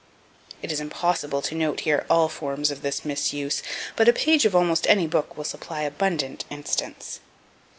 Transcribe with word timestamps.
It 0.63 0.71
is 0.71 0.79
impossible 0.79 1.43
to 1.43 1.53
note 1.53 1.81
here 1.81 2.07
all 2.09 2.27
forms 2.27 2.71
of 2.71 2.81
this 2.81 3.05
misuse, 3.05 3.61
but 3.95 4.07
a 4.09 4.13
page 4.13 4.45
of 4.45 4.55
almost 4.55 4.87
any 4.89 5.05
book 5.05 5.37
will 5.37 5.43
supply 5.43 5.83
abundant 5.83 6.43
instance. 6.49 7.19